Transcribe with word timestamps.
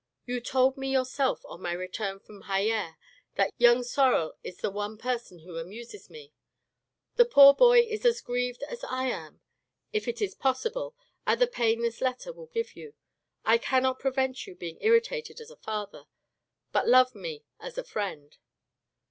You 0.25 0.39
told 0.41 0.77
me 0.77 0.89
yourself 0.91 1.45
on 1.45 1.61
my 1.61 1.73
return 1.73 2.19
from 2.19 2.45
Hyeres,' 2.47 2.95
that 3.35 3.53
young 3.59 3.83
Sorel 3.83 4.33
is 4.43 4.57
the 4.57 4.71
one 4.71 4.97
person 4.97 5.37
who 5.43 5.59
amuses 5.59 6.09
me,' 6.09 6.33
the 7.17 7.23
poor 7.25 7.53
boy 7.53 7.81
is 7.81 8.03
as 8.03 8.19
grieved 8.19 8.63
as 8.63 8.83
I 8.83 9.09
am 9.09 9.41
if 9.93 10.07
it 10.07 10.19
is 10.19 10.33
possible, 10.33 10.95
at 11.27 11.37
the 11.37 11.45
pain 11.45 11.83
this 11.83 12.01
letter 12.01 12.33
will 12.33 12.47
give 12.47 12.75
you. 12.75 12.95
I 13.45 13.59
cannot 13.59 13.99
prevent 13.99 14.47
you 14.47 14.55
being 14.55 14.79
irritated 14.81 15.39
as 15.39 15.51
a 15.51 15.55
father, 15.55 16.05
but 16.71 16.87
love 16.87 17.13
me 17.13 17.43
as 17.59 17.77
a 17.77 17.83
friend. 17.83 18.35